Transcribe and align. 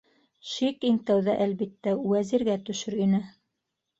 Шик 0.51 0.87
иң 0.87 0.95
тәүҙә, 1.09 1.35
әлбиттә, 1.45 1.93
Вәзиргә 2.13 2.57
төшөр 2.71 2.97
ине. 3.07 3.23